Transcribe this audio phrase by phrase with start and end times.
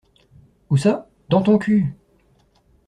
[0.71, 1.07] Où ça?
[1.29, 1.93] Dans ton cul!